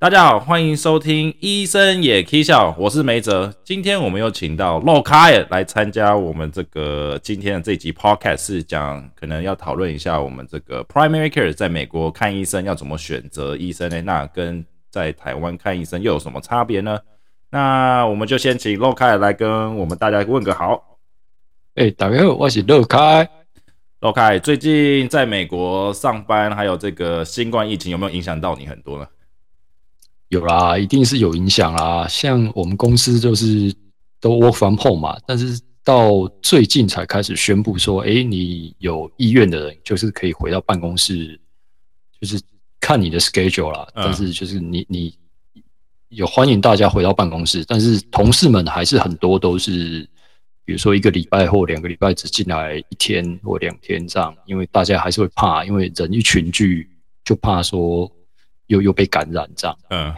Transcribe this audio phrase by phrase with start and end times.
[0.00, 3.52] 大家好，欢迎收听《医生也 K 笑》，我是梅哲。
[3.62, 14.00] 今天我们又请到 l o k a 来参加我们这个今天的这集 Podcast，是讲可能要讨论一下我们这个 Primary Care 在美国看医生要怎么选择医生呢？
[14.00, 16.98] 那跟在台湾看医生又有什么差别呢？
[17.50, 20.96] 那我们就先请 l o k a 来跟我们大家问个好。
[21.74, 23.28] 哎，大家好，我是 l o k a
[24.00, 29.06] l o k a 最近在美国上班，还有这个新冠疫情有没有影响到你很多呢？
[30.30, 32.06] 有啦，一定是有影响啦。
[32.06, 33.74] 像我们公司就是
[34.20, 41.38] 都 work from home 嘛，但是到最近才开始宣布说，哎，你有意愿的人就是可以回到办公室，
[42.20, 42.40] 就是
[42.78, 43.88] 看你的 schedule 啦。
[43.92, 45.12] 但是就是你你
[46.10, 50.08] 有欢迎大家回到办公室，但是同事们还是很多都是，
[50.64, 56.88] 比如说一个礼拜或两个礼拜只进来一天或两天这样，因为大家还是会怕，因为人一群聚
[57.24, 58.08] 就怕说。
[58.70, 60.14] 又又被感染这样，嗯，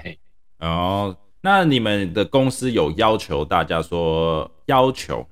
[0.58, 5.26] 哦，那你们的公司有要求大家说要求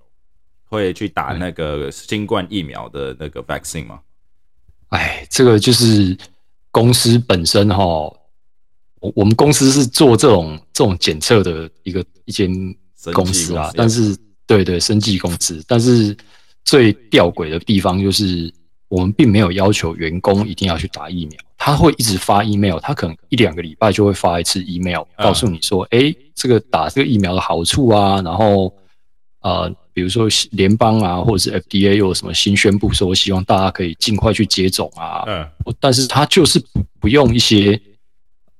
[0.64, 4.00] 会去打那个新冠疫苗的那个 vaccine 吗？
[4.88, 6.16] 哎，这个就是
[6.70, 12.50] 公司本身哈，我我们公司是做这种这种检测的一个一间
[13.12, 16.16] 公司啊，但是对对，生技公司，但是
[16.64, 18.52] 最吊诡的地方就是
[18.90, 21.38] 我们并没有要求员工一定要去打疫苗。
[21.56, 28.74] 他会一直发 email，他可能一两个礼拜就会发一次 email，告诉你说，哎，这个打这个疫苗的好处啊，然后
[29.42, 35.24] 呃，比如说联邦啊，或者是 FDA 又有什么新宣布，说希望大家可以尽快去接种啊。
[35.26, 35.46] 嗯，
[35.78, 37.78] 但是他就是不不用一些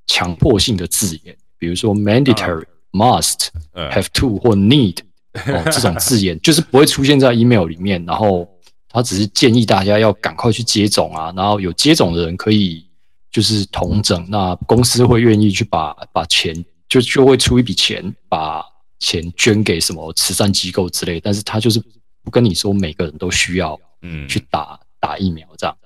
[0.06, 4.98] 强迫性的字眼，比如说 mandatory、must、have to 或 need
[5.46, 8.04] 哦这种字眼， 就是不会出现在 email 里面。
[8.04, 8.46] 然后
[8.90, 12.84] 他只是建议大家要赶快去接种啊，然后有接种的人可以。
[13.32, 16.52] 就是同整，那公司会愿意去把把钱，
[16.88, 18.60] 就就会出一笔钱，把
[18.98, 21.20] 钱捐给什么慈善机构之类。
[21.20, 21.80] 但是他就是
[22.24, 25.76] 不跟你说每个人都需要，嗯，去打打疫苗这样。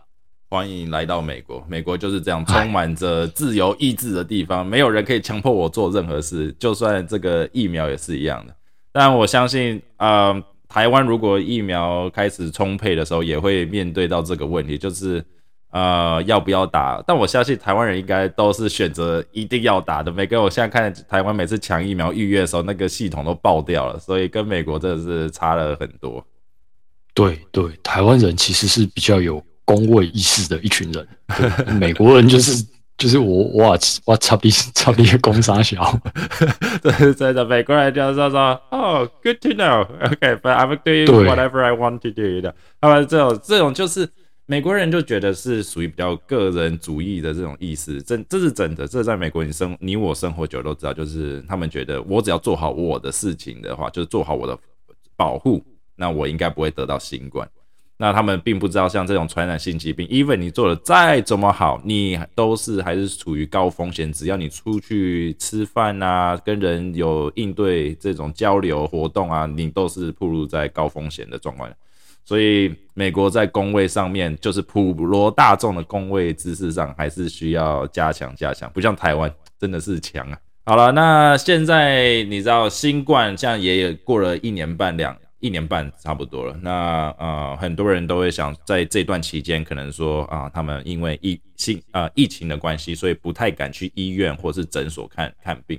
[0.49, 8.57] 欢迎来到美国，美国就是这样充满着自由意志的地方，没有人可以强迫我做任何事，就算这个疫苗也是一样的。
[8.91, 15.25] 但我相信，呃，台湾如果疫苗开始充沛的时候，也会面对到这个问题，就是。
[15.75, 17.03] 呃，要不要打？
[17.05, 20.13] 但我相信台湾人应该都是选择一定要打的。
[20.13, 26.25] 每个我现在看台湾每次抢疫苗预约的时候，那个系统都爆掉了，所以跟美国真的是差了很多。
[27.13, 31.09] 对对，台湾人其实是比较有工位意识的一群人，
[31.77, 32.65] 美国人就是
[32.97, 36.01] 就是我哇哇操逼操逼攻杀小，
[36.83, 42.55] 这是真的，美国人就是说哦，good to know，OK，but I'm doing whatever I want to do 的。
[42.81, 44.09] 他们这种这种就是。
[44.47, 48.87] 美国人就觉得是属于比较个人主义的这种意思，这这是真的。
[48.87, 54.55] 这在美国你生你我生活久都知道，就是他们觉得我只要做好我的事情的话，就是做好我的
[55.17, 55.65] 保护，
[55.97, 57.49] 那我应该不会得到新冠。
[57.97, 64.13] 那他们并不知道，像这种传染性疾病，even 你做的再怎么好，你都是还是处于高风险。
[64.13, 71.71] 只要你出去吃饭啊，跟人有应对这种交流活动啊，你都是暴露在高风险的状况。
[72.25, 78.69] 所以，美国在工位上面，就是普罗大众的工位知识上，还是需要加强加强。
[78.73, 80.39] 不像台湾，真的是强啊！
[80.65, 86.59] 好了，那现在你知道新冠，像也有过了一年半两一年半差不多了。
[86.63, 95.79] 那呃，很多人都会想，在这段期间，可能说啊，他们因为疫性啊疫情的关系，所以不太敢去医院或是诊所看看病。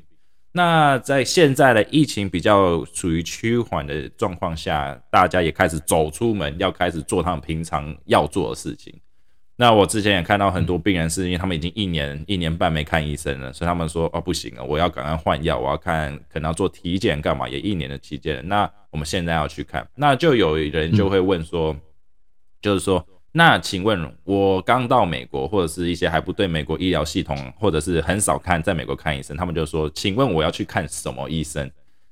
[0.52, 8.94] 那在现在的疫情比较处于趋缓的状况下，大家也开始走出门，要开始做他们平常要做的事情。
[9.56, 18.46] 那我之前也看到很多病人，是因为他们已经一年一年半没看医生了，所以他们说哦不行了，我要赶快换药，我要看可能要做体检干嘛，也一年的期间。
[18.48, 21.76] 那我们现在要去看，那就有人就会问说，
[22.62, 23.06] 就是说。
[23.38, 31.70] 那请问，我刚到美国，或者是一些还不对美国医疗系统，或者是很少看在美国看医生，他们就说，请问我要去看什么医生？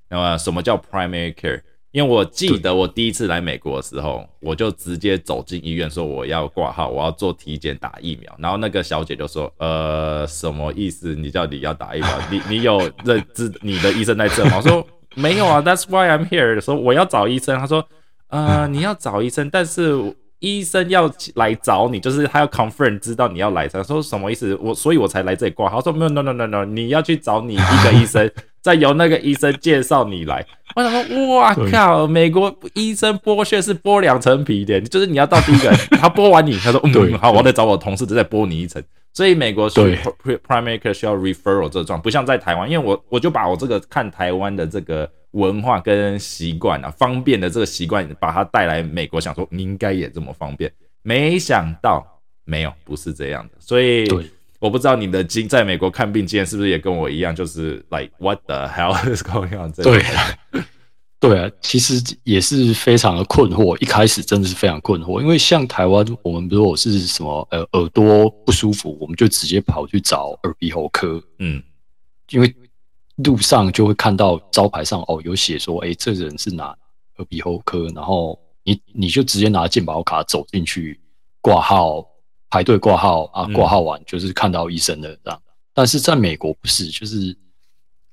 [0.10, 1.62] 那么什么叫 primary care？
[1.94, 11.16] 因为我记得我第一次来美国的时候，我就直接走进医院说我要挂号，我要做体检打疫苗，然后那个小姐就说，呃，什么意思？
[11.16, 12.10] 你叫你要打疫苗？
[12.30, 14.58] 你你有认知你的医生在这吗？
[14.58, 14.86] 我说
[15.16, 16.60] 没有啊，That's why I'm here。
[16.60, 17.88] 说我要找医生，他说，
[18.28, 20.16] 呃，你要找医生，但是。
[20.44, 23.66] 医生要来找你，就是他要 confirm 知道你要来。
[23.66, 24.54] 他说什么意思？
[24.58, 25.70] 我所以，我才来这里挂。
[25.70, 28.30] 他说没有，no no no no，你要去找你一个医生，
[28.64, 30.44] 再由那个医生介绍你来。
[30.76, 38.82] 我想说，哇靠，美国医生剥削是剥两层皮的，就是你要到第一个，他剥完你，他说嗯好，我得找我同事再剥你一层。
[39.14, 39.80] 所以美国是
[40.48, 50.72] primary care 需要 referral 这状，不像在台湾，因为我我就把我这个看台湾的这个文化跟习惯啊，方便的这个习惯，把它带来美国，想说你应该也这么方便，
[51.04, 52.04] 没想到
[52.46, 53.52] 没有，不是这样的。
[53.60, 54.08] 所以
[54.64, 59.70] 我不知道你的经在美国看病经验是不是也跟我一样，就是 like what the hell is going on？
[59.74, 60.02] 对。
[61.20, 63.78] 对啊，其实也是非常的困惑。
[63.82, 71.22] 一开始真的是非常困惑，因为像台湾，我们如果是什么呃耳朵不舒服，我们就直接跑去找耳鼻喉科。
[71.40, 71.62] 嗯，
[72.30, 72.54] 因为
[73.18, 76.76] 路上就会看到招牌上哦有写说，哎，这人是哪
[77.18, 81.00] 耳鼻喉科，然后你你就直接拿健保卡走进去
[81.42, 82.06] 挂号
[82.54, 85.42] 排队挂号啊，挂号完就是看到医生的这样。
[85.74, 87.36] 但是在美国不是，就是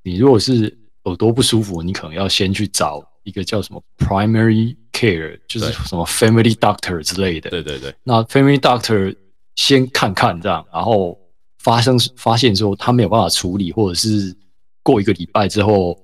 [0.02, 0.76] 你如果是。
[1.04, 7.48] 耳朵不舒服，你可能要先去找一个叫什么 primary care，就是什么 family doctor 之类的。
[7.48, 7.92] 对对对。
[8.04, 9.16] 那 family doctor
[9.56, 11.18] 先看看这样，然后
[11.58, 14.36] 发生发现之后他没有办法处理，或者是
[14.82, 15.98] 过一个礼拜之后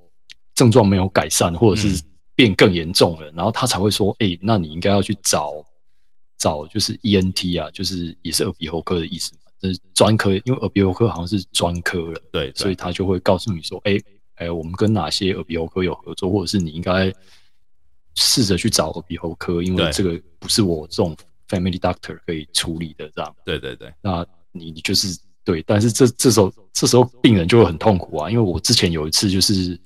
[0.54, 2.02] 症状没有改善，或者是
[2.34, 5.52] 变更严重了，然后他才会说：“哎，那你应该要去找
[6.38, 13.98] 找就是 ENT 啊，就是也是耳鼻喉科的意思嘛，就是专科，因为耳鼻喉科好像是专科了。”对，所以他就会告诉你说：“哎。”
[14.36, 17.10] 哎，我们跟哪些耳鼻喉科有合作，或者是你应该
[18.16, 21.16] 试着去找耳鼻喉科，因为这个不是我这种
[21.48, 23.34] family doctor 可以处理的，这样。
[23.46, 24.22] 对对对，那
[24.52, 29.80] 你你就是对，但是这这时候这时候病人就会很痛苦啊，因为我之前有一次就是，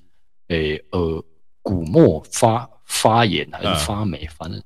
[0.49, 1.23] 诶耳
[1.61, 4.61] 鼓膜发发炎还是发霉，反正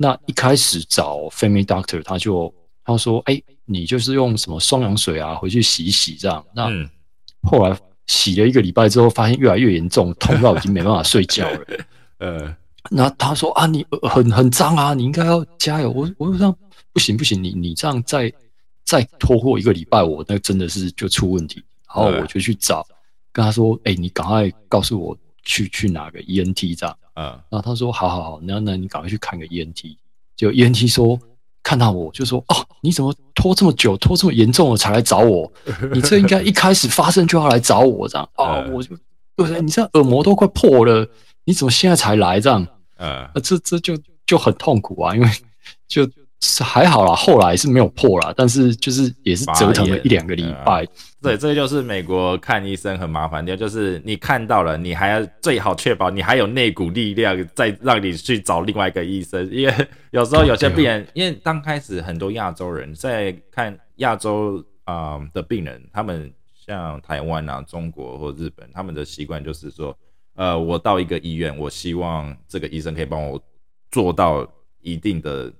[0.00, 2.52] 那一开始找 family doctor，他就
[2.84, 6.42] 他说，哎，你就是用什么双氧水啊，回去洗一洗这样。
[6.54, 6.70] 那
[7.42, 7.78] 后来。
[8.06, 11.60] 洗了一个礼拜之后，发现越来越严重，痛到已经没办法睡觉了。
[12.18, 12.56] 呃，
[12.90, 15.92] 那他说啊，你很很脏啊，你应该要加油。
[15.92, 16.58] 我我说
[16.92, 18.32] 不行不行，你你这样再
[18.84, 21.62] 再拖过一个礼拜，我那真的是就出问题。
[21.86, 22.84] 然后我就去找，
[23.30, 26.98] 跟他说，哎，你赶快告诉我去去哪个 ENT 这样。
[27.20, 29.96] 嗯，然后他说，好好好，那那你赶快去看个 ENT。
[30.34, 31.18] 就 ENT 说。
[31.62, 35.52] 看到我就说哦，你怎么拖这么久，拖这么严重了才来找我？
[35.92, 38.64] 你这应该一开始发生就要来找我这样啊！
[38.72, 38.96] 我就
[39.36, 41.06] 对，你这耳膜都快破了，
[41.44, 42.66] 你怎么现在才来这样？
[42.96, 43.94] 啊，这这就
[44.24, 45.30] 就很痛苦啊，因为
[45.86, 46.08] 就。
[46.40, 50.86] 是还好啦，后来是没有破啦，但是就是也是折腾了一两个礼拜。
[51.20, 59.46] 对，这就是美国看医生很麻烦的，就是你看到了，你还要最好确保你还有那股力量，再让你去找另外一个医生。
[59.50, 59.74] 因为
[60.12, 66.32] 有时候有些病人，因为刚开始很多亚洲人在看亚洲啊的病人，他们
[66.66, 69.94] 像台湾啊、中国或日本，他们的习惯就是说，
[70.36, 73.38] 呃，我到一个医院，我希望这个医生可以帮我
[73.90, 74.50] 做到
[74.80, 75.52] 一定的。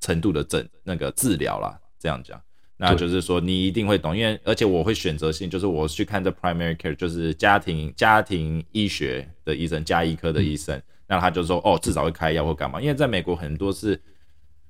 [0.00, 2.40] 程度的诊那个治疗啦，这样讲，
[2.76, 14.00] 那就是说你一定会懂，因为而且我会选择性，就是我去看这 primary care，就是家庭家庭医学的医生，加医科的医生，那他就说哦，至少会开药或干嘛，因为在美国很多是。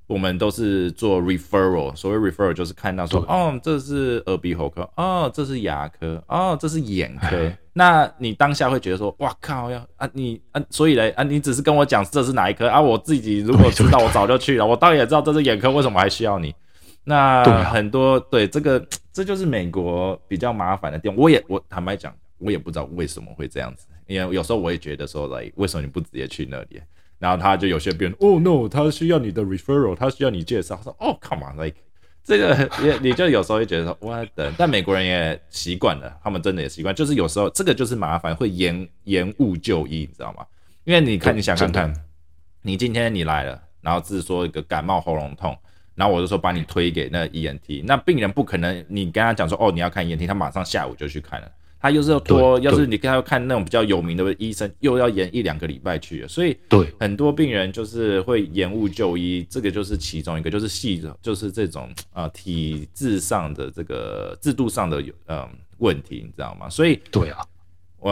[0.07, 7.53] 我们都是做 referral，所谓 referral 就是看到说，哦，这是耳鼻喉科，哦，这是牙科，哦，这是眼科。
[7.73, 12.81] 那你当下会觉得说，哇靠，要啊你啊，所以嘞啊，你只是跟我讲这是哪一科啊？
[12.81, 14.65] 我自己如果知道，我早就去了。
[14.65, 16.55] 我当然也知道这是眼科，为什么还需要你？
[17.05, 21.17] 那很多对这个，这就是美国比较麻烦的地方。
[21.17, 26.81] 我也我坦白讲，我也不知道为什么会这样子，因为有时候我也觉得说，来为什么你不直接去那里？
[27.19, 30.77] 然后他就有些病人，Oh no，他需要你的 referral，他需要你介绍。
[30.77, 31.77] 他说，Oh come on，like
[32.23, 32.55] 这个
[32.85, 34.29] 也你就有时候会觉得说，What？
[34.59, 40.45] 但美国人也习惯了，他们真的也习惯，就是有时候这个就是麻烦，会延延误就医，你知道吗？
[40.85, 41.95] 因为你看，你想看看，
[42.63, 45.57] 你今天你来了，然后只是说一个感冒喉咙痛，
[45.95, 51.51] 然后我就说把你推给那 ENT，那病人不可能，你跟他讲说，哦，你要看 ENT，他马上下午就去看了。
[51.79, 66.69] 他又是要拖，要是你跟他看那种比较有名的医生，又要延一两个礼拜去，所以对很多病人就是会延误就医，这个就是其中一个，就是系就是这种啊体制上的这个制度上的有嗯问题，你知道吗？
[66.69, 67.45] 所以对啊，
[67.99, 68.11] 我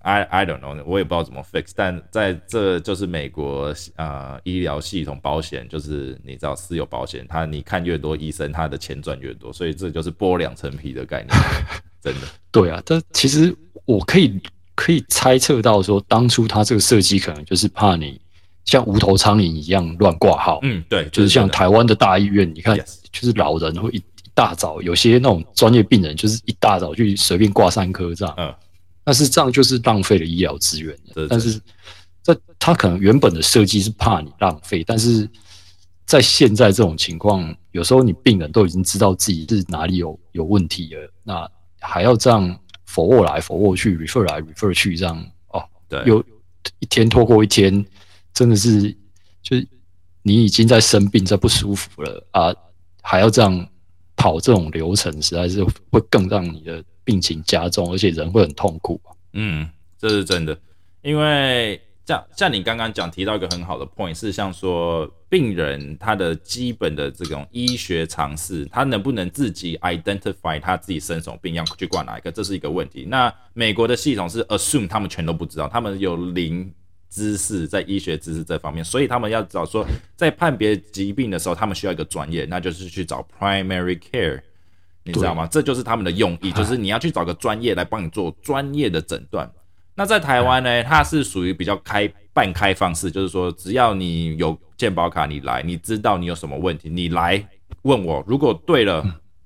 [0.00, 11.28] I I don't know，我也不知道怎么 fix，但在这就是美国啊医疗系统保险，就是你知道私有保险，他你看越多医生，他的钱赚越多，所以这就是剥两层皮的概念。
[12.02, 13.54] 真的对啊，但其实
[13.84, 14.38] 我可以
[14.74, 18.20] 可以猜测到说，当初他这个设计可能就是怕你
[18.64, 20.58] 像无头苍蝇一样乱挂号。
[20.62, 24.02] 嗯，对，就是像台湾的大医院，你看，就是老人会一
[24.34, 28.34] 大早，有些那种专业病人就是一大早去随便挂三科这样。
[28.38, 28.54] 嗯，
[29.04, 30.96] 但是这样就是浪费了医疗资源。
[31.28, 31.60] 但是
[32.22, 35.28] 这他可能原本的设计是怕你浪费，但是
[36.06, 41.50] 在现在这种情况，有时候你病人都已经知道自己是哪里有有问题了，那
[41.82, 46.24] 还要这样否握来去，refer 来 refer 去，这样哦，对，有
[46.78, 47.84] 一天拖过一天，
[48.32, 48.90] 真的是
[49.42, 49.68] 就是
[50.22, 52.54] 你已经在生病，在不舒服了啊，
[53.02, 53.68] 还要这样
[54.16, 59.00] 跑这种流程，实在是会更让你的病情加重，而且人会很痛苦。
[59.32, 60.58] 嗯，这是真的，
[61.02, 61.80] 因为。
[62.04, 73.06] 像像你刚刚讲提到一个很好的 point，是像说病人他的基本的这种医学常识，他能不能自己 identify 他自己生什么病，要去挂哪一个，这是一个问题。
[73.08, 76.74] 那美国的系统是 assume 他们全都不知道，他们有零
[77.08, 84.40] 知识在医学知识这方面，所以他们要找说在判别疾病的时候，他们需要一个专业，那就是去找 primary care，
[85.04, 85.46] 你知道吗？
[85.46, 89.48] 这就是他们的用意，就是你要去找个专业来帮你做专业的诊断。
[89.94, 97.46] 那在台湾呢，它是属于比较开半开放式，就是说，只要你有健保卡，你来，你知道你有什么问题，你来
[97.82, 99.04] 问我，如果对了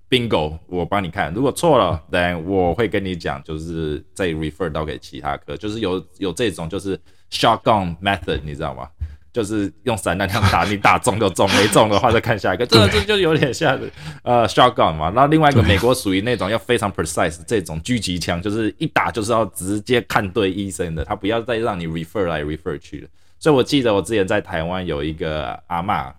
[0.08, 6.96] ，bingo，我帮你看；如果错了，then 我会跟你讲，就是再 refer 到给其他科，就是有有这种就是
[7.30, 8.88] shotgun method，你知道吗？
[9.36, 12.64] 就是用散弹枪打你，打中就中，没中的话再看下一个。
[12.66, 13.78] 这 这就有点像
[14.22, 15.10] 呃 shotgun 嘛。
[15.10, 23.08] 然后另外一个美国属于那种要非常 precise 这种狙击枪，就是一打就是要直接看对医生的，他不要再让你 refer 来 refer 去了。
[23.38, 26.10] 所以我记得我之前在台湾有一个阿嬷，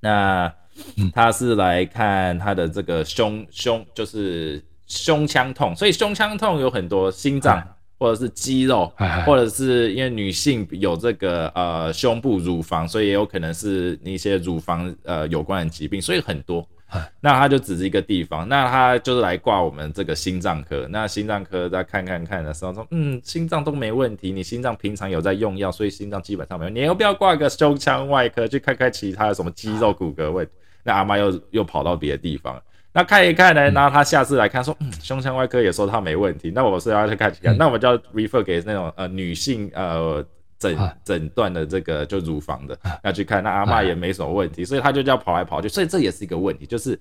[0.00, 0.52] 那
[1.14, 7.66] 他是来看他的这个胸胸就是胸腔痛，所以胸腔痛有很多心脏。
[7.98, 8.92] 或者是肌肉，
[9.24, 16.66] 或者是因为女性有这个呃胸部乳房，所以也有可能是一些乳房呃有关的疾病，所以很多。
[17.20, 20.86] 那他就只是一个地方，那他就是来挂我们这个心脏科。
[20.88, 26.70] 那心脏科在看看看的时候说，嗯，心脏都没问题，你心脏平常有在用药，所以心脏基本上没有。
[26.70, 30.52] 你要不要挂个胸腔外科去看看其他的什么肌肉骨骼问题？
[30.84, 32.62] 那阿妈又又跑到别的地方。
[32.96, 40.24] 那看一看呢，然后他下次来看说，嗯，胸腔外科也说他没问题，那我是要去看看，那我们就要 refer 给那种呃女性呃
[40.58, 40.74] 诊
[41.04, 42.74] 诊断的这个就乳房的
[43.04, 46.98] 要去看，那阿妈也没什么问题，所以他就叫跑来跑去，所以这也是一个问题，就是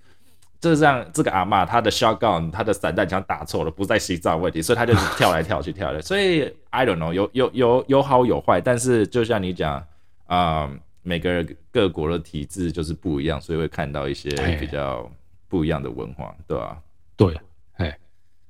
[0.59, 9.81] 就是这样，这个阿妈她的 shotgun 她的散弹枪打错了，不在心脏问题，所以他就是跳来跳去跳来， 所以 I don't know 有有有有好有坏，但是就像你讲
[10.27, 10.69] 啊，
[11.03, 15.09] 每个各国的体质就是不一样，所以会看到一些比较。
[15.47, 16.81] 不一样的文化，对吧？
[17.15, 17.39] 对，
[17.73, 17.97] 哎，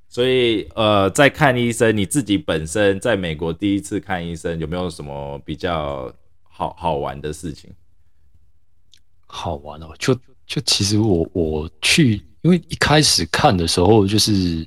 [0.08, 6.12] 所以呃，在看医生，你自己本身在美国第一次看医生，有没有什么比较
[6.42, 7.70] 好好玩的事情？
[9.26, 10.14] 好玩哦，就
[10.46, 14.66] 就其实我我去，因为一开始看的时候，就是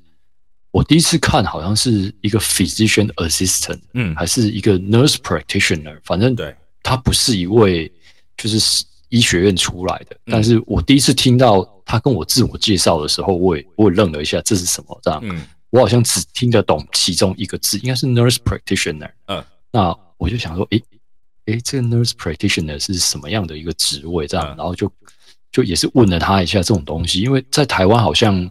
[0.71, 7.91] 我第一次看，好像是一个 physician assistant，嗯，还是一个 nurse practitioner，反正对，他不是一位
[8.37, 11.67] 就是医学院出来的，但是我第一次听到。
[11.89, 14.99] 他跟我自我介绍的时候，我也我也愣了一下，这是什么？
[15.01, 19.09] 这样，嗯我好像只听得懂其中一个字，应该是 nurse practitioner。
[19.25, 20.83] 嗯，那我就想说，诶
[21.45, 24.27] 诶，这个 nurse practitioner 是什么样的一个职位？
[24.27, 24.91] 这样，然后就
[25.51, 28.47] 就也是问了他一下这种东西，因为在台湾好像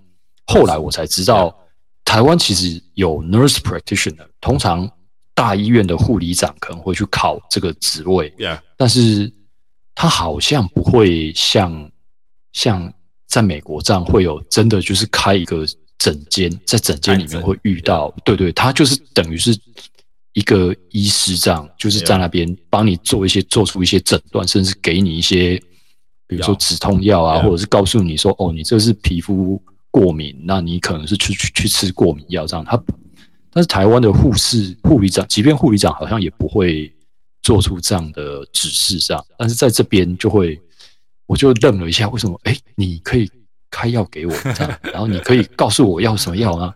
[0.47, 1.57] 后来我才知道，
[2.05, 4.91] 台湾其实有 nurse practitioner，通常
[5.33, 8.35] 大医院的护理长可能会去考这个职位，
[8.77, 9.33] 但是
[9.95, 11.89] 他好像不会像
[12.53, 12.93] 像。
[13.29, 15.67] 在美国这样会有真的就是开一个
[15.99, 19.55] 诊间，在诊间里面会遇到，对对，他就是等于是
[20.33, 25.61] 一个医师这样，就是在那边帮你做一些做出一些诊断，甚至给你一些，
[26.27, 32.65] 比如说止痛药啊，或者是告诉你说，哦，你这是皮肤过敏，那你可能是去去去吃过敏药这样。
[32.65, 32.83] 他
[33.53, 36.91] 但是台湾的护士护理长，即便护理长好像也不会
[37.43, 40.59] 做出这样的指示这样，但是在这边就会。
[41.29, 42.41] 我就愣了一下，为什么？
[42.45, 43.31] 哎，你可以
[43.71, 46.75] 开药给我，这样，然后你可以告诉我要什么药啊？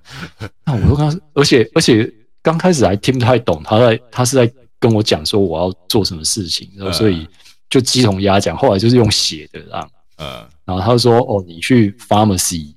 [0.66, 7.26] 那我就刚，而且而且刚开始还听不太懂，他在他是在跟我讲说我要做什么事情，然后所以
[7.70, 12.74] 就鸡同鸭讲，后来就是用写的这样，嗯，然后他就说哦，你去 pharmacy，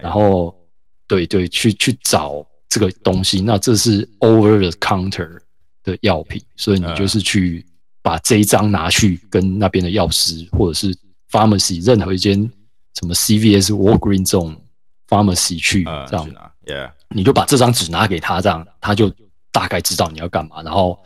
[0.00, 0.56] 然后
[1.08, 5.40] 对对，去去找这个东西，那这是 over the counter
[5.82, 7.66] 的药品，所以你就是去
[8.00, 10.96] 把这一张拿去跟那边的药师或者是。
[11.30, 12.50] Pharmacy 任何一间
[12.94, 14.56] 什么 CVS、Walgreen 这种
[15.08, 16.28] pharmacy 去这样
[16.66, 19.12] ，yeah，你就把这张纸拿给他，这样他就
[19.52, 20.98] 大概知道你要干嘛，然后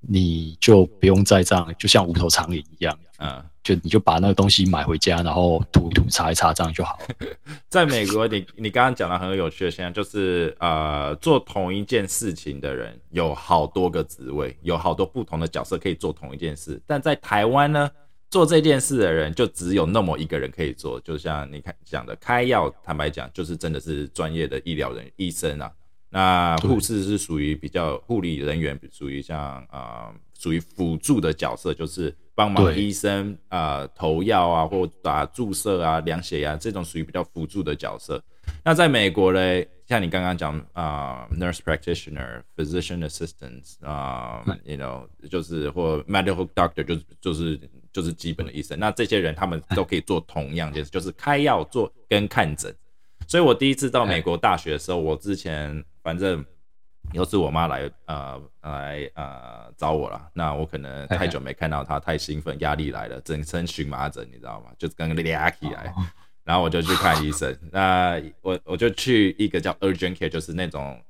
[0.00, 6.98] 你就不用再这样，就像无头苍蝇一样，嗯，就你就把那个东西买回家，然后涂涂擦一擦，这样就好。
[7.68, 17.90] 在美国，你你刚刚讲的很有趣的现象，就是呃，做同一件事情的人有好多个职位，有好多不同的角色可以做同一件事，但在台湾呢？
[18.30, 25.72] 做这件事的人就只有那么一个人可以做，就像你看讲的开药，坦白讲就是真的是专业的医疗人医生啊。
[26.08, 38.22] 那护士是属于比较护理人员，属于像啊属于辅助的角色，就是帮忙医生啊投药啊或打注射啊量血压这种属于比较辅助的角色。
[38.64, 47.60] 那在美国嘞，像你刚刚讲啊，nurse practitioner、physician assistants 啊，you know，就是或 medical doctor，就是就是
[47.96, 48.78] 就是基本的医生。
[48.78, 52.74] 那这些人他们都可以做同样件事，就是开药做跟看诊。
[53.26, 56.44] 所以我第一次到美国大学的时候，我之前反正
[57.12, 60.28] 又是我妈来呃来呃找我了。
[60.34, 64.66] 那我可能太久没看到她，太兴奋，压力来了，整身荨麻疹，你知道吗？
[64.78, 65.90] 就跟个俩起来。
[66.44, 71.02] 然后我就去看医生，那我我就去一个叫 urgent care，就是那种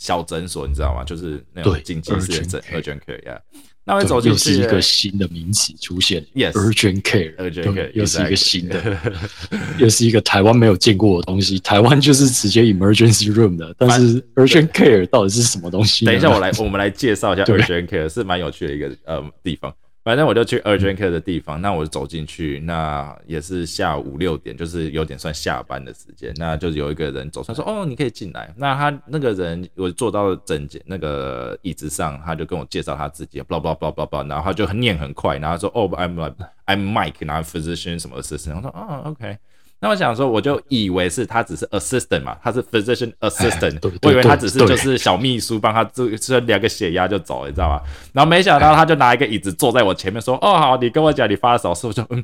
[0.00, 1.04] 小诊所，你知道吗？
[1.04, 3.38] 就是那种紧急式的诊 urgent care 呀。
[3.84, 8.98] 那会走进是一个新的名词出现，yes，urgent care，urgent care 又是一个新的，
[9.78, 11.58] 又是一个台湾没有见过的东西。
[11.58, 16.04] 台湾就是直接 emergency room 的，但是 urgent care 到底是什么东西？
[16.04, 19.74] 等一下，我来我们来介绍一下 urgent care，是蛮有趣的一个呃地方。
[20.10, 36.34] 反正我就去 urgent care 的地方，那我走进去，那也是下午五六点，就是有点算下班的时间，那就是有一个人走出来说：“哦，你可以进来。”那他那个人，我坐到整间那个椅子上，他就跟我介绍他自己，blah blah blah blah blah，然后他就念很快，然后说：“哦，I'm
[36.66, 39.38] I'm Mike，然后 physician 什么 assistant。”我说：“哦，OK。”
[39.82, 47.80] 那我想说，我就以为是他只是 assistant 嘛，他是 physician assistant，我以为他只是就是小秘书，帮他做做量个血压就走，你知道吗？
[48.12, 52.22] 然后没想到他就拿一个椅子坐在我前面，说：“哦，好，你跟我讲你发烧。”我就嗯，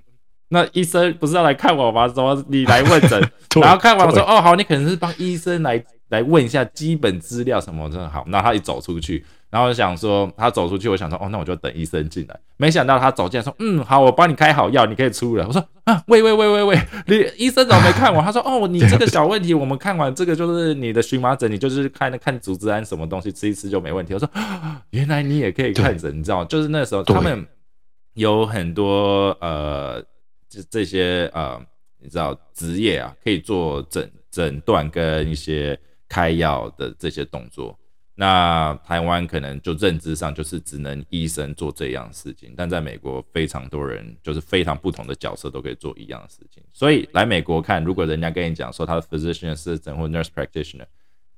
[0.50, 2.06] 那医生不是要来看我吗？
[2.06, 3.18] 怎么你来问诊，
[3.60, 9.24] 然后看完我说：“哦，好，你可能是帮医生来来问一下基本资料什么的。”好，那他一走出去。
[9.56, 12.38] 然后想说他走出去，我想说哦，那我就等医生进来。
[12.58, 15.46] 没想到他走进来说，嗯，好，我帮你开好药，你可以出来。
[15.46, 18.20] 我说啊，喂喂喂喂喂，你医生怎么没看我？
[18.20, 24.12] 他说哦，你这个小问题我们看完，这个就是你的荨麻疹，你就是看看组织胺什么东西，吃一吃就没问题。
[24.12, 24.28] 我说
[24.90, 27.46] 原来你也可以看诊，你知道就是那时候他们
[28.12, 30.04] 有很多呃，
[30.50, 31.58] 这这些呃，
[31.98, 35.78] 你知道职业啊，可以做诊诊断跟一些
[36.10, 37.74] 开药的这些动作。
[38.18, 46.62] 那台湾可能就认知上就是只能医生做这样事情，但在美国非常多人就是非常不同的角色都可以做一样的事情。
[46.72, 50.86] 所以来美国看，如果人家跟你讲说他的 physician assistant 或 nurse practitioner，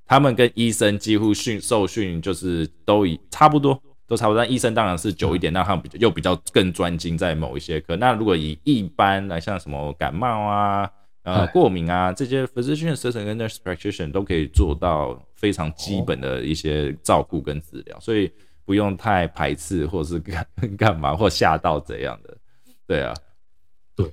[0.07, 4.41] 他们跟医生几乎训受训就是都以差不多，都差不多。
[4.41, 7.97] 但医生当然是久一点，那他们比又比较更专精在某一些科。
[7.97, 10.89] 那如果以一般来像什么感冒啊。
[11.35, 18.33] 呃，过敏啊，这些 physician assistant 跟 nurse practitioner 都可以做到非常基本的一些照顾跟治疗，所以
[18.65, 20.47] 不用太排斥或是干
[20.79, 22.35] 干嘛或吓到怎样的。
[22.87, 23.13] 对啊，
[23.95, 24.11] 对，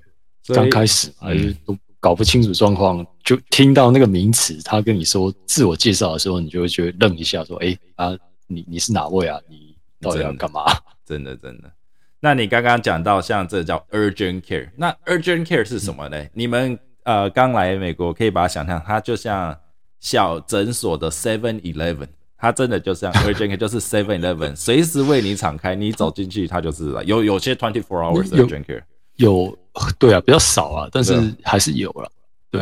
[0.53, 9.39] 刚开始还是都搞不清楚状况，就听到那个名词，他跟你说自我介绍的时候，你就会觉得愣一下，说：“哎啊，你你是哪位啊？
[9.47, 10.65] 你到底要干嘛？”
[11.05, 11.71] 真的真的。
[12.19, 16.25] 那你刚刚讲到像这叫 urgent care，那 urgent care 是什么呢？
[16.33, 16.77] 你们？
[17.05, 19.55] 呃，刚来美国，可以把它想象，它就像
[19.99, 27.03] 小诊所的 Seven Eleven，它真的就像 Urgent 就是 Seven Eleven，随时为你敞开，你走进去，它就是了。
[27.05, 28.81] 有有些 Twenty Four Hours Urgent Care，
[29.17, 29.55] 有，
[29.99, 32.11] 对啊，比较少啊，但是还是有了。
[32.49, 32.59] 对，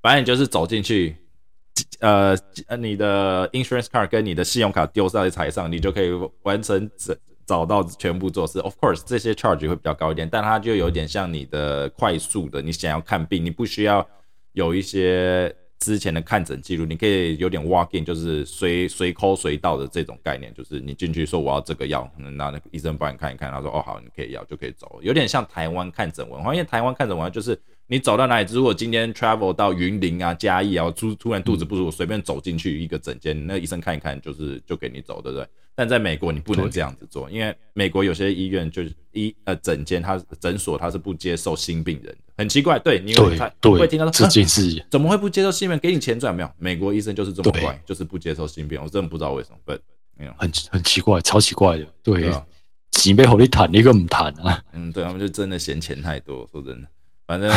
[0.00, 1.14] 反正就是走进去，
[2.00, 2.34] 呃，
[2.78, 6.10] 你的 Insurance Card 跟你的信用卡丢在台上，你就可以
[6.42, 7.14] 完成整。
[7.46, 14.04] 找到全部做事，of course 这些 charge 会比较高一点，但它就有点像你的快速的，你想要看病，你不需要
[14.52, 27.56] 有一些之前的看诊记录，你可以有点 walk in，就是随随抠随到的这种概念，就是你进去说我要这个药，那那医生帮你看一看，他说哦好，你可以要就可以走，有点像台湾看诊文化，因为台湾看诊文化就是
[27.86, 35.46] 你走到哪里，如果今天 travel 到云林啊嘉义啊，突突然肚子不舒服，随便走进去一个诊间，那医生看一看，就是就给你走，对不对？
[35.76, 42.78] 但在美国你不能这样子做，因为美国有些医院就是医呃诊间，他诊所他是不接受新病人的，很奇怪。
[42.78, 43.38] 对，你会
[43.78, 45.78] 会听到这件事，怎么会不接受新病人？
[45.78, 46.50] 给你钱赚没有？
[46.58, 48.84] 美国医生就是这么怪，就是不接受新病人。
[48.84, 49.72] 我真的不知道为什么，不
[50.18, 51.86] 没有，很很奇怪，超奇怪的。
[52.02, 52.32] 对，
[52.92, 54.64] 几杯红利谈一个不谈啊？
[54.72, 56.88] 嗯，对他们就真的嫌钱太多，说真的。
[57.26, 57.50] 反正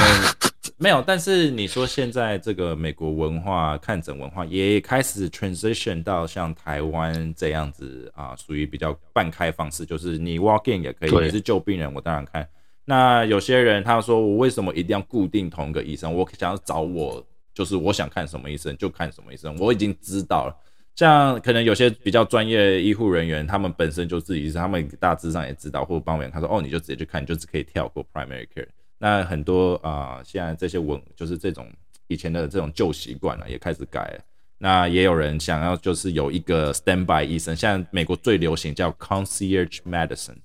[0.77, 12.47] 没有，但是你说现在这个美国文化看诊文化也开始 transition 到像台湾这样子啊，属于比较半开放式，就是你 walk in 也可以，你是救病人，我当然看。
[12.85, 16.13] 那有些人他说我为什么一定要固定同一个医生？
[16.13, 20.55] 我想要找我就是我想看什么医生就看什么医生，我已经知道了。
[20.95, 28.67] 像可能有些比较专业医护人员，他们本身就自己，他们大致上也知道，或者帮人他说，哦，你就直接去看，你就只可以跳过 primary care。
[28.99, 31.67] 那很多啊，现在这些文就是这种
[32.05, 34.19] 以前的这种旧习惯了，也开始改了。
[34.59, 40.37] 那也有人想要就是有一个 standby 医生，像美国最流行叫 concierge medicine。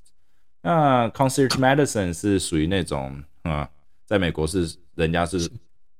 [0.62, 3.68] 那 concierge medicine 是属于那种啊，
[4.06, 5.50] 在美国是人家是。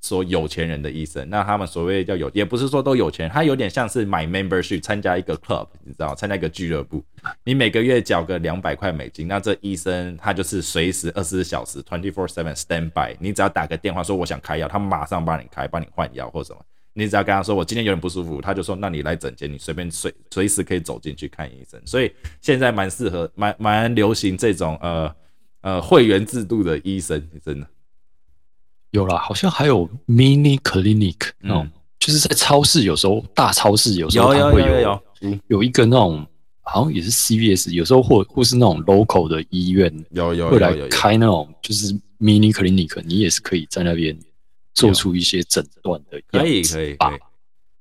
[0.05, 7.03] 说有钱人的医生，那他们所谓叫有，也不是说都有钱，他有点像是买 membership 参加一个 club，你知道，参加一个俱乐部，
[7.43, 16.61] 你每个月缴个两百块美金，那这医生他就是随时二十四小时 twenty four seven stand by，你只要打个电话说我想开药，他马上帮你开，帮你换药或什么，
[16.93, 22.13] 你只要跟他说我今天有点不舒服，他就说那你来诊间，你随便随随时可以走进去看医生，所以
[22.43, 25.17] 现在蛮适合，蛮蛮流行这种呃
[25.63, 27.67] 呃会员制度的医生，真的。
[28.95, 35.03] 有啦，好像还有 mini clinic 那种，就是在超市，有时候大超市有时候它会有
[35.49, 36.25] 有一个那种，
[36.63, 44.17] 好像也是 CVS，有时候或或是那种 local 的医院有有会来开那种，就是 mini clinic，你也是可以在那边
[44.75, 46.23] 做出一些诊断的。
[46.31, 47.19] 可以可以可以，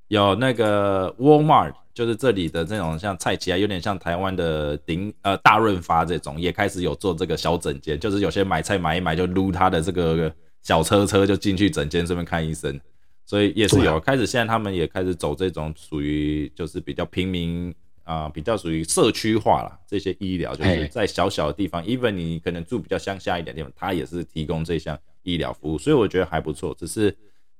[0.07, 10.33] 有那个 Walmart，就是这里的这种像菜奇啊，有点像台湾的顶呃大润发这种，也开始有做这个小诊间，就是有些买菜买一买就撸他的这个。
[10.63, 12.79] 小车车就进去诊间顺便看医生，
[13.25, 14.25] 所以也是有开始。
[14.25, 19.79] 现在他们也开始走这种属于就是比较平民啊，比较属于社区化了。
[19.85, 26.73] 这些医疗就是在小小的地方，even 你可能住比较乡下一点地方，他也是提供这项医疗服务，所以我觉得还不错。
[26.79, 27.13] 只是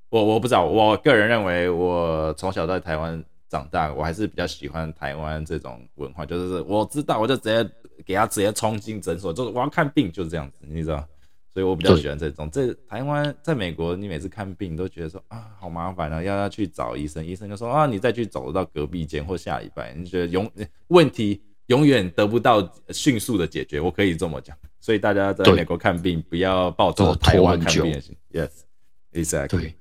[0.09, 7.69] 我我不知道，我个人认为，我从小在台湾长大，我还是比较喜欢台湾这种文化，就是我知道我就直接
[8.05, 11.05] 给他直接冲进诊所，就是我要看病就是这样子，你知道。
[11.53, 12.49] 所以我比较喜欢这种。
[12.49, 20.51] 这台湾在美国，你每次看病都觉得说啊，好麻烦啊，要要去找医生，医生就说啊，你再去走到隔壁间或下礼拜，你觉得永
[20.87, 23.79] 问题永远得不到迅速的解决。
[23.79, 24.57] 我可以这么讲。
[24.79, 28.01] 所以大家在美国看病不要抱着台湾看病
[28.33, 29.47] ，Yes，exactly。
[29.47, 29.75] 对，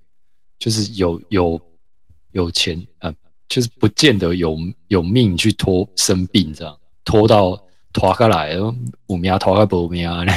[0.58, 1.61] 就是有有
[2.30, 3.12] 有钱啊，
[3.48, 4.56] 就是不见得有
[4.87, 7.61] 有命去拖生病这样，拖到
[7.92, 8.57] 拖下来，
[9.09, 10.33] 五秒拖个不秒呢。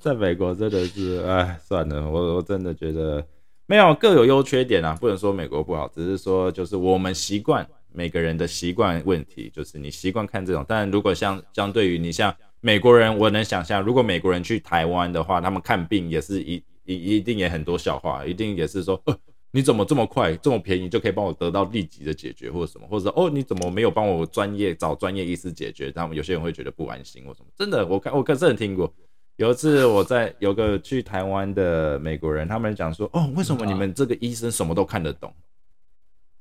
[0.00, 3.24] 在美国真的是，哎，算了，我我真的觉得
[3.66, 10.64] 没有各有优缺点啊，不能说美国不好，只是说就是我们习惯每个人的习惯问题，就是你习惯看这种。
[10.66, 19.16] 但如果像相对于你像美国人，我能想象，如果美国人去台湾的话，他们看病也是一一一定也很多笑话，一定也是说，呃，
[19.54, 25.92] 你怎么这么快这么便宜就可以帮我得到立即的解决或者什么，或者哦你怎么没有帮我专业找专业医师解决？
[25.92, 28.92] 他们有些人会觉得不安心或什么，真的，我看我可真的听过。
[29.36, 35.32] 有一次我在有个去台湾的美国人，他们讲说，哦，为什么你们这个医生什么都看得懂，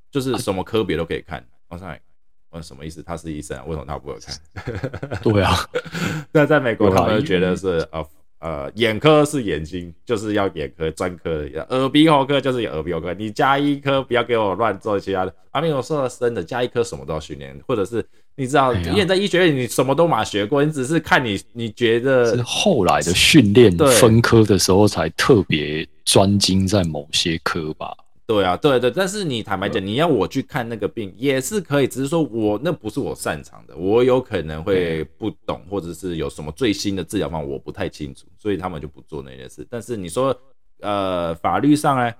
[0.09, 1.45] 就是什么科别都可以看。
[1.67, 1.87] 我说，
[2.49, 3.03] 问什么意思？
[3.03, 5.21] 他是医生啊，为什么他不会看？
[5.21, 5.53] 对啊，
[6.33, 8.03] 那在美国他们觉得是呃。
[8.43, 13.13] 呃，眼科是眼睛，就是要眼科专科的；耳鼻喉科就是耳鼻喉科。
[13.13, 15.33] 你加一科，不要给我乱做其他的。
[15.51, 27.95] 阿明，我说的真的，加一科什么都要训练，或者是你知道，因为在医学院你什么都马学过，你只是看你你觉得是后来的训练分科的时候才特别专精在某些科吧。
[28.25, 39.67] 对啊，对对，但是你坦白讲，你要我去看那个病也是可以，只是说我那不是我擅长的，我有可能会不懂，或者是有什么最新的治疗方法我不太清楚，所以他们就不做那件事。
[39.69, 40.33] 但是你说，
[40.79, 42.13] 呃，法律上呢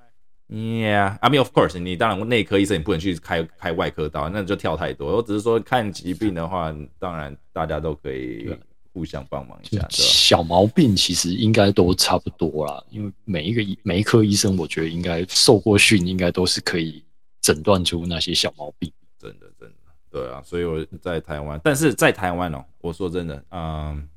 [0.49, 5.15] ，Yeah，I mean of course，你当然内科医生你不能去开开外科刀，那就跳太多。
[5.15, 8.53] 我只是说看疾病的话，当然大家都可以。
[8.93, 12.81] 互相帮忙一下，小毛病其实应该都差不多啦。
[12.91, 17.03] 因为每一个医每一科医生，我觉得应该受过训，应该都是可以
[17.41, 18.93] 诊断出那些小毛病。
[19.17, 19.75] 真的，真的，
[20.11, 20.43] 对啊。
[20.45, 24.07] 所以我在台湾，但是在台湾哦，我说真的，嗯，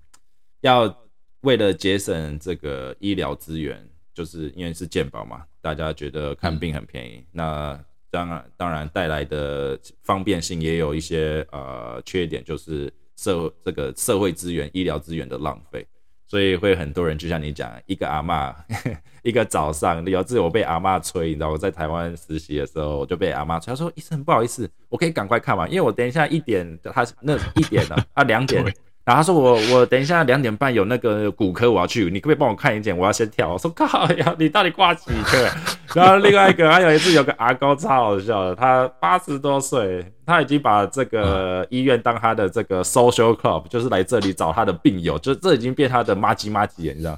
[0.60, 0.94] 要
[1.40, 12.92] 为了节省这个医疗资源，就是因为是健保嘛，大家觉得看病很便宜，那当然当然带来的方便性也有一些呃缺点，就是。
[13.16, 15.86] 社这个社会资源、医疗资源的浪费，
[16.28, 18.54] 所以会很多人就像你讲，一个阿妈，
[19.24, 28.64] 一个早上，有次我被阿妈催，你知道我在台湾实习的时候，我就被阿妈催，他说医生不好意思，我可以赶快看完，因为我等一下一点，他那一点呢，啊两点。
[29.06, 32.98] 然后他说我我等一下两点半有那个骨科我要去，你可不可以帮我看一眼？
[32.98, 33.52] 我要先跳。
[33.52, 35.48] 我说靠呀，你到底挂几科？
[35.94, 47.16] 然后另外一个还有一次有个阿高超好笑的，他八十多岁，他已经把这个医院当他的这个 social club，就是来这里找他的病友，就这已经变他的妈鸡妈鸡，你知道？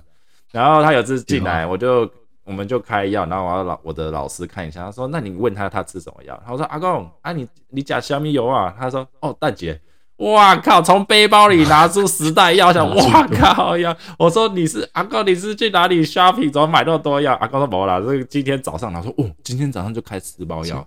[0.53, 2.07] 然后他有次进来，我就
[2.44, 6.38] 我们就开药，然后我要老我的老师看一下，他说那你问他他吃什么药？
[6.46, 8.74] 他说阿公啊你你假小米油啊？
[8.79, 9.81] 他说哦大姐。
[10.19, 10.83] 哇靠！
[10.83, 13.97] 从背包里拿出十袋药，想哇靠呀！
[14.19, 16.51] 我说你是阿高，你是去哪里 shopping？
[16.51, 17.35] 怎么买那么多药？
[17.35, 20.85] 阿高说没啦，这个今天早上他说哦，今天早上就开十包药，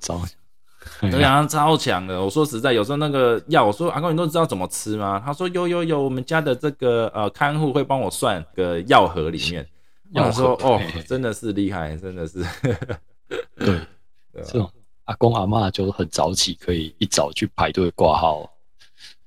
[0.99, 2.21] 对啊，超强的。
[2.21, 5.21] 我说实在，有时候那个药，我说阿高你都知道怎么吃吗？
[5.23, 9.65] 他说有有有，我们家的这个呃看护会帮我算个药盒里面。
[10.13, 12.45] 我说哦，真的是厉害，真的是。
[13.57, 13.79] 对，
[14.43, 14.69] 这种
[15.05, 18.51] 阿公阿妈就很早起，可以一早去排队挂号。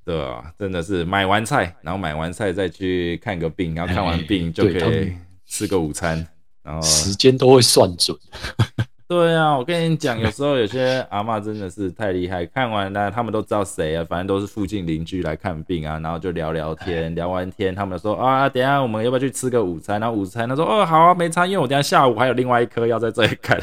[0.04, 5.14] 对啊，真的是买完菜，然后买完菜再去看个病，然后看完病就可以
[5.46, 6.26] 吃个午餐，
[6.62, 8.16] 然后时间都会算准。
[9.08, 20.00] 对啊，我跟你讲，有时候有些阿妈真的是太厉害，看完呢，他们都知道谁啊，反正都是附近邻居来看病啊，然后就聊聊天，聊完天，他们说啊，等下我们要不要去吃个午餐？
[20.00, 23.58] 然后午餐他说哦好啊，没餐，因为我等下下午还有另外一颗要在这里看，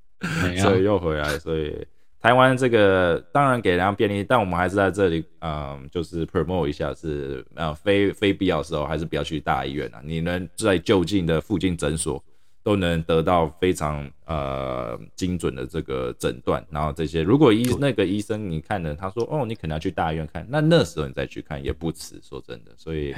[0.60, 1.86] 所以又回来，所以。
[2.26, 10.00] 台湾这个当然给人家便利，但我们还是在这里，嗯，就是 promote 一下，是呃非非必要的时候还是不要去大医院啊。
[10.02, 12.20] 你能在就近的附近诊所
[12.64, 22.20] 都能得到非常呃精准的这个诊断，然后这些如果医那个医生你看了，他说哦你可能要去大医院看，那那时候你再去看也不迟。
[22.20, 23.12] 说真的，所以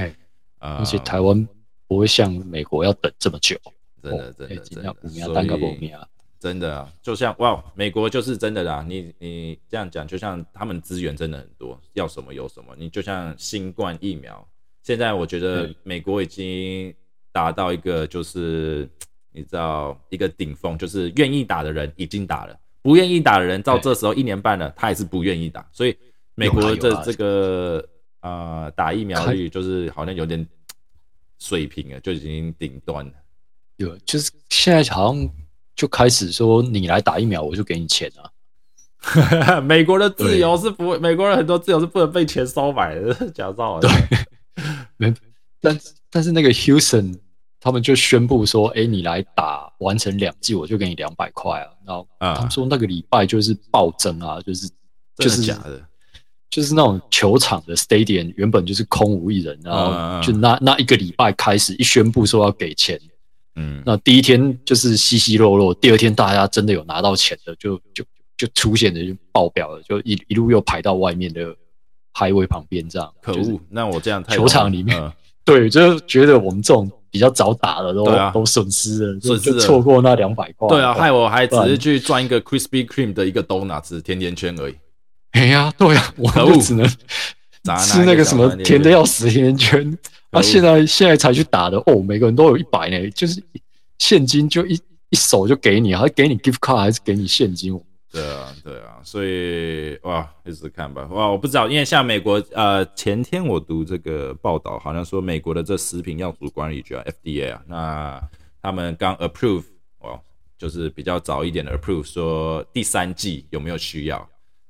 [0.59, 1.49] 呃，而且台湾
[1.87, 3.57] 不会像美国要等这么久，
[4.03, 4.95] 真的真的真的，
[5.25, 5.95] 所以。
[6.41, 8.85] 真的啊，就像哇，美国就是真的啦。
[8.89, 12.77] 你你这样讲，就像他们资源真的很多，要什么有什么。
[12.79, 14.47] 你就像新冠疫苗，
[14.85, 16.95] 现在我觉得美国已经
[17.33, 18.89] 达到一个就是
[19.33, 25.69] 你知道一个顶峰，就是愿意打的人已经打了，不愿意打的人到这时候一年半了，他也是不愿意打。
[25.73, 25.97] 所以
[26.37, 27.85] 美国的这个
[28.21, 30.47] 呃打疫苗率就是好像有点
[31.41, 33.13] 水平了，就已经顶端了。
[33.75, 35.29] 有，就是现在好像。
[35.79, 39.61] 就开始说你来打疫苗，我就给你钱啊！
[39.63, 43.79] 美国的自由是不，美国人很多自由是不能被钱收买的， 假造。
[43.79, 43.89] 对，
[44.99, 45.15] 没，
[45.61, 45.79] 但
[46.11, 47.17] 但是那个 Houston
[47.61, 51.71] 他们就宣布说，哎，你来打完成两季，我就给你两百块啊。
[51.87, 54.69] 然后他们说那个礼拜就是暴增啊，就是
[55.17, 55.81] 就是假的，
[56.51, 63.01] 就是那种球场的 stadium 原本就是空无一人，然后就那那一个礼拜开始一宣布说要给钱。
[63.59, 68.05] 嗯，那第一天就是稀稀落落，第二天大家真的有拿到钱的，就就
[68.37, 71.55] 就出现的就爆表了，就一一路又排到外面的
[72.15, 73.13] 排位旁边这样。
[73.21, 75.13] 可恶，那我这样球场里面，
[75.45, 80.69] 对，就觉得我们这种比较早打的都都损失了，损失错过那两百块。
[80.69, 84.75] 对啊，害我还只是去赚一个 Krispy Kreme 的一个 donuts 甜甜圈而已。
[85.33, 86.89] 哎呀，对啊，我就只能
[87.79, 89.99] 吃那个什么甜的要死甜甜圈。
[90.31, 90.43] 啊！
[90.43, 93.43] 现在现在才去打的哦，每个人都有一百呢，就是
[93.99, 94.75] 现金就一
[95.09, 97.81] 一手就给你，还给你 gift card 还是给你现金？
[98.13, 101.09] 对啊，对啊，所以哇，一直看吧。
[101.11, 108.23] 哇，我不知道，因为像美国呃，前天我读这个报道，好像说美国的这食品药品管理局啊 FDA 啊，那
[108.61, 109.65] 他们刚 approve
[110.01, 110.21] 哦，
[110.59, 114.29] 就是比较早一点的 approve，说第三季有没有需要？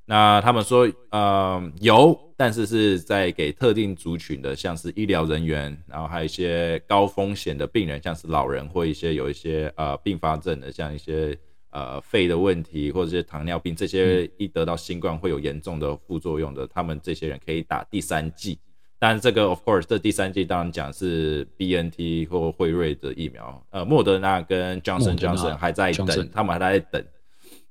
[0.09, 2.19] 那他们说呃有。
[2.41, 11.37] 但是是在给特定族群的，像是医疗人员，然后还有一些高风险的病人，像是老人或一些有一些呃并发症的，像一些
[11.71, 18.57] 呃肺的问题或者是糖尿病这些，一得到新冠会有严重的副作用的，他们这些人可以打第三剂。
[19.01, 27.05] 但这个 of course 这第三剂当然讲是 B N T 或辉瑞的疫苗，呃，莫德纳跟 Johnson Johnson 还在等，他们还在等。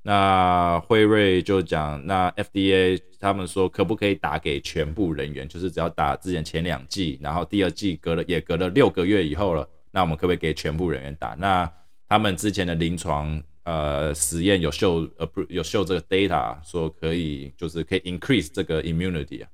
[0.10, 5.46] 那辉瑞就讲，那 FDA 他们说可不可以打给全部人员？
[5.46, 11.36] 就是只要打之前前两季，然后第二季隔了也隔了六个月以后了，那我们可不可以给全部人员打？
[11.38, 11.70] 那
[12.08, 19.50] 他们之前的临床呃实验有秀呃不有秀这个 data 说可以就是可以 increase 这个 immunity 啊。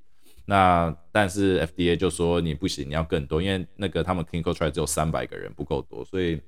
[0.45, 6.39] 那但是 FDA 就说你不行，你要更多，因为那个他们 clinical 出来只有三百个人不够多，所以。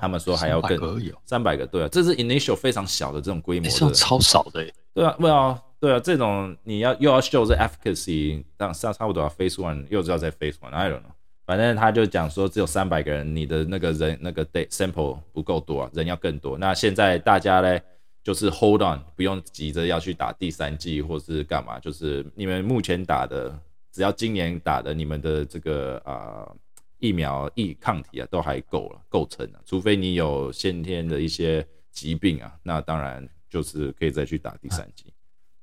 [0.00, 11.12] 他们说还要更三百个，对啊，这是 initial 非常小的这种规模，的，超少的，对啊，对啊，对啊，这种你要又要 show 这 efficacy，让差差不多要 phase one，又知道在 phase one，I don't know，
[11.46, 16.58] 反正他就讲说只有三百个人，你的那个人那个 data sample 不够多啊，人要更多。
[16.58, 17.78] 那现在大家呢，
[18.24, 23.56] 就是 hold on，不用急着要去打第三季或是干嘛，就是你们目前打的，
[23.92, 26.50] 只要今年打的，你们的这个啊。
[26.98, 35.04] 疫苗疫抗体啊，都还够了，构成了，除非你有先天的一些疾病啊，那当然就是可以再去打第三剂，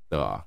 [0.09, 0.43] 对吧？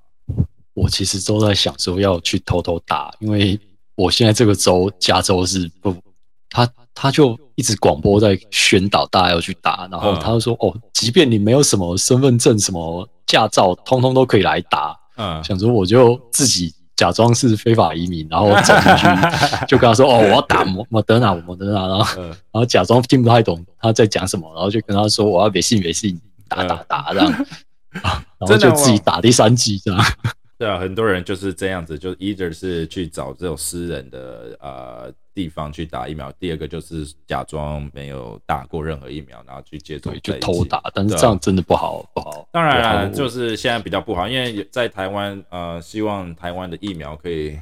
[0.75, 3.59] 我其实都在想说要去偷偷打，因为
[3.95, 5.97] 我现在这个州加州是不，
[6.51, 19.07] 他他就一直广播在宣导大家要去打，然后他就说：“哦，即便你没有什么身份证、什么驾照，通通都可以来打。”嗯，想说我就自己假装是非法移民，然后 走进去，
[19.69, 27.31] 就跟他说：“哦，我要打莫莫德纳，莫德纳。”然后，然后假装听不太懂他在讲什么，然后就跟他说：“我要别信别信，打打打这样。
[28.39, 30.05] ”然后就自己打第三季这样。
[30.59, 42.49] 对啊，很多人就是这样子，就 either 是去找这种私人的呃地方去打疫苗，第二个就是假装没有打过任何疫苗，然后去接种就偷打，但是这样真的不好不好。
[42.51, 47.59] 当然，就是现在比较不好，因为在台湾呃，希望台湾的疫苗可以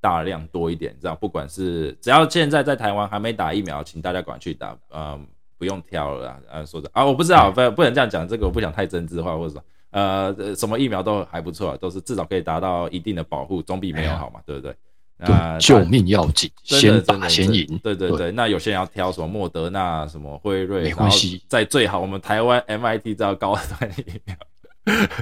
[0.00, 5.20] 大量多一点，这样不管是只要现在在台湾还没打疫苗，请大家赶快去打，呃，
[5.58, 9.60] 不用挑了啊，说的啊，我不知道，不不能这样讲，这个我不想太政治化，或者说。
[9.90, 14.74] 呃，什么疫苗都还不错，都是至少可以达到一定的保护，总比没有好嘛，对不对？
[15.20, 17.66] 那救命要紧，先打先赢。
[17.82, 24.36] 对对对，那有些人要挑什么莫德纳、什么辉瑞，没关系，在最好我们台湾 MIT 这样高端疫苗。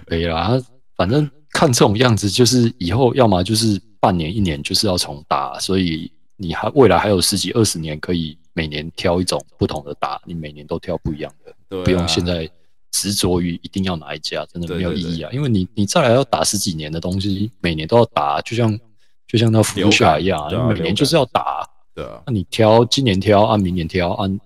[0.04, 0.60] 可以啦，
[0.96, 12.50] 反正看这种样子，就是以后要么就是半年一年就是要重打，所以你还未来还有十几二十年可以每年挑一种不同的打，你每年都挑不一样的，不用现在。
[12.96, 15.30] 执着于一定要哪一家，真的没有意义啊！
[15.30, 18.78] 因为你你再来要打十几年的东西，每年都要打，就像
[19.28, 21.68] 就像那福禄下一样，每年就是要打。
[21.94, 24.40] 对啊，那你挑今年挑，按明年挑，按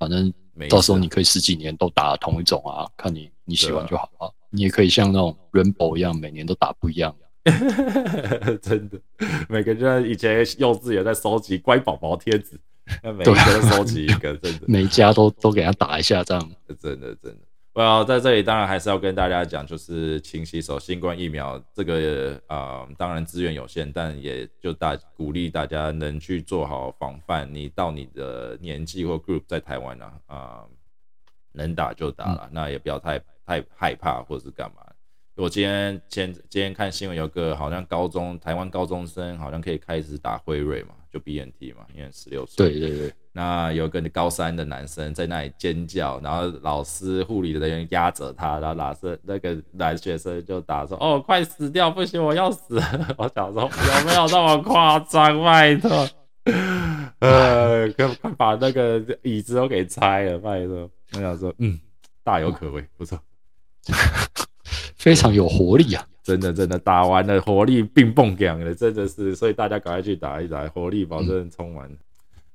[0.00, 0.32] 反正
[0.68, 4.34] 到时候你可以十几年都打同一种啊，看你你喜欢就好了。
[4.50, 7.14] 你也可以像那种 Rainbow 一样，每年都打不一样。
[8.62, 9.00] 真的，
[9.48, 12.60] 每个人以前幼稚园在收集乖宝宝贴纸，
[13.02, 17.38] 每个都收集一个，真的， 每家都都给他打一下，这样真的真的。
[17.74, 27.48] 我在这里当然还是要跟大家讲，就是勤洗手，新冠疫苗这个啊，当然资源有限，但也就大鼓励大家能去做好防范。
[27.52, 30.64] 你到你的年纪或 group 在台湾呢啊，
[31.52, 34.82] 能打就打了，那也不要太太害怕或者是干嘛。
[35.34, 42.68] 我今天前今天看新闻，有个好像高中台湾高中生好像可以开始打辉瑞嘛，就 BNT 嘛，因为十六岁。
[42.68, 43.14] 对对对。
[43.32, 52.78] 那有个高三的男生在那里尖叫，然后老师、护理的人员压着他，然后老师那个男学生就打说：“哦，快死掉，不行，我要死！”
[53.16, 55.42] 我想说有没有那么夸张？
[55.42, 56.08] 拜托，
[57.20, 60.90] 呃，快快把那个椅子都给拆了，拜托！
[61.14, 61.80] 我想说，嗯，
[62.22, 63.18] 大有可为，不错。
[64.96, 66.06] 非常有活力啊！
[66.22, 71.90] 真的，真的打完了，活力并蹦响的，真的是，所以大家赶快去打一打，活力保证充满。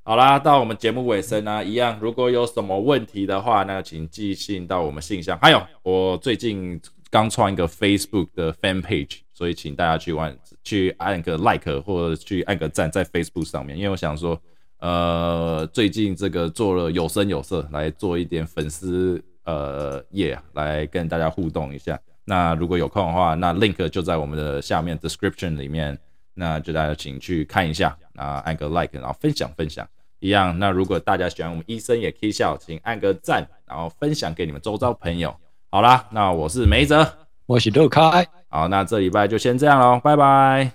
[0.08, 5.38] 好啦，到我们节目尾声啊，一样，如果有什么问题的话呢，请寄信到我们信箱。
[5.42, 14.42] 还有，我最近刚创一个 Facebook 的 Fan Page，所以请大家去玩去按个 Like 或者去按个赞在 Facebook 上面，因为我想说，
[14.80, 22.00] 呃，最近这个做了有声有色，来做一点粉丝呃页，来跟大家互动一下。
[22.24, 26.00] 那如果有空的话，那 link 就在我们的下面 description 里面，
[26.34, 29.86] 那就大家请去看一下，啊，按个 like，然后分享分享
[30.20, 30.58] 一样。
[30.60, 35.36] 那如果大家喜欢我们医生也可以笑，请按个赞，然后分享给你们周遭朋友。
[35.70, 37.06] 好啦，那我是梅泽，
[37.46, 40.72] 我是乐开，好，那这礼拜就先这样喽，拜拜，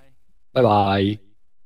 [0.51, 1.22] 拜拜。